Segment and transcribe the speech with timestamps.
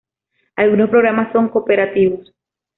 [0.55, 2.33] Algunos programas son cooperativos.